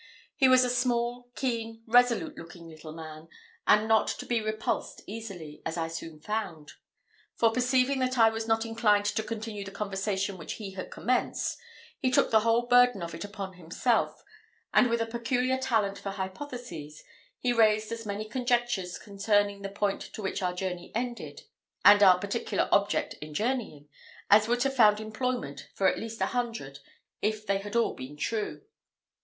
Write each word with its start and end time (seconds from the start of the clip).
He 0.35 0.49
was 0.49 0.63
a 0.63 0.69
small, 0.71 1.29
keen, 1.35 1.83
resolute 1.85 2.35
looking 2.35 2.67
little 2.67 2.91
man, 2.91 3.27
and 3.67 3.87
not 3.87 4.07
to 4.07 4.25
be 4.25 4.41
repulsed 4.41 5.03
easily, 5.05 5.61
as 5.63 5.77
I 5.77 5.81
very 5.81 5.89
soon 5.91 6.19
found; 6.19 6.71
for, 7.35 7.51
perceiving 7.51 7.99
that 7.99 8.17
I 8.17 8.31
was 8.31 8.47
not 8.47 8.65
inclined 8.65 9.05
to 9.05 9.21
continue 9.21 9.63
the 9.63 9.69
conversation 9.69 10.39
which 10.39 10.53
he 10.53 10.71
had 10.71 10.89
commenced, 10.89 11.55
he 11.99 12.09
took 12.09 12.31
the 12.31 12.39
whole 12.39 12.63
burden 12.65 13.03
of 13.03 13.13
it 13.13 13.23
upon 13.23 13.53
himself; 13.57 14.23
and 14.73 14.89
with 14.89 15.01
a 15.01 15.05
peculiar 15.05 15.59
talent 15.59 15.99
for 15.99 16.09
hypotheses, 16.09 17.03
he 17.37 17.53
raised 17.53 17.91
as 17.91 18.03
many 18.03 18.25
conjectures 18.27 18.97
concerning 18.97 19.61
the 19.61 19.69
point 19.69 20.01
to 20.01 20.23
which 20.23 20.41
our 20.41 20.55
journey 20.55 20.91
tended, 20.95 21.43
and 21.85 22.01
our 22.01 22.17
particular 22.17 22.67
object 22.71 23.13
in 23.21 23.35
journeying, 23.35 23.87
as 24.31 24.47
would 24.47 24.63
have 24.63 24.75
found 24.75 24.99
employment 24.99 25.69
for 25.75 25.85
at 25.87 25.99
least 25.99 26.19
a 26.21 26.25
hundred, 26.33 26.79
if 27.21 27.45
they 27.45 27.59
had 27.59 27.75
all 27.75 27.93
been 27.93 28.17
true. 28.17 28.63